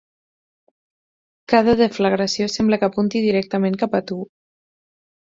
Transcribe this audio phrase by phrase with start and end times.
[1.53, 4.19] Cada deflagració sembla que apunti directament cap a tu